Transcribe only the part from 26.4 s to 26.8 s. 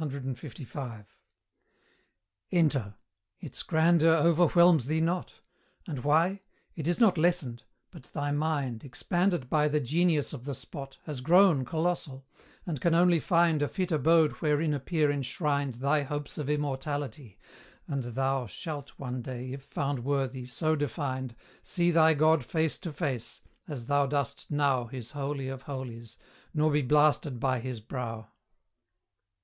nor